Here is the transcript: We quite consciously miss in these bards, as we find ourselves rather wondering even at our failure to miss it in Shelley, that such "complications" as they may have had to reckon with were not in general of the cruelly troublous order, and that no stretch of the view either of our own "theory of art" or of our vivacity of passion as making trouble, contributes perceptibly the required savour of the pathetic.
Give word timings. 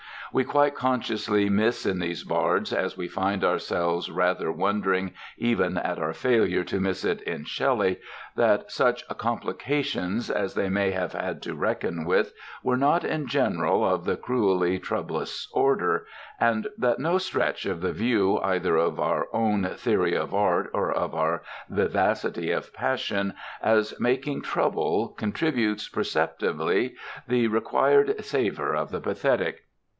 We 0.33 0.45
quite 0.45 0.73
consciously 0.75 1.47
miss 1.49 1.85
in 1.85 1.99
these 1.99 2.23
bards, 2.23 2.71
as 2.73 2.95
we 2.97 3.07
find 3.07 3.43
ourselves 3.43 4.09
rather 4.09 4.49
wondering 4.51 5.11
even 5.37 5.77
at 5.77 5.99
our 5.99 6.13
failure 6.13 6.63
to 6.63 6.79
miss 6.79 7.03
it 7.05 7.21
in 7.23 7.43
Shelley, 7.43 7.99
that 8.37 8.71
such 8.71 9.05
"complications" 9.17 10.31
as 10.31 10.55
they 10.55 10.69
may 10.69 10.91
have 10.91 11.11
had 11.13 11.41
to 11.43 11.53
reckon 11.53 12.05
with 12.05 12.33
were 12.63 12.77
not 12.77 13.03
in 13.03 13.27
general 13.27 13.85
of 13.85 14.05
the 14.05 14.15
cruelly 14.15 14.79
troublous 14.79 15.49
order, 15.53 16.07
and 16.39 16.65
that 16.77 16.97
no 16.97 17.17
stretch 17.19 17.65
of 17.67 17.81
the 17.81 17.93
view 17.93 18.39
either 18.39 18.77
of 18.77 18.99
our 19.01 19.27
own 19.33 19.63
"theory 19.75 20.15
of 20.15 20.33
art" 20.33 20.71
or 20.73 20.91
of 20.91 21.13
our 21.13 21.43
vivacity 21.69 22.51
of 22.51 22.73
passion 22.73 23.35
as 23.61 23.93
making 23.99 24.41
trouble, 24.41 25.09
contributes 25.09 25.89
perceptibly 25.89 26.95
the 27.27 27.47
required 27.49 28.23
savour 28.23 28.73
of 28.73 28.89
the 28.91 29.01
pathetic. 29.01 29.65